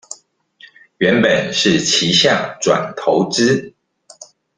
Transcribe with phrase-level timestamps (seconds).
[0.97, 3.73] 原本是旗下轉投資